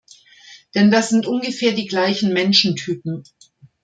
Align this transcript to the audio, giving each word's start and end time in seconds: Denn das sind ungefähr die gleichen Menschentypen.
Denn 0.73 0.89
das 0.89 1.09
sind 1.09 1.27
ungefähr 1.27 1.73
die 1.73 1.85
gleichen 1.85 2.33
Menschentypen. 2.33 3.21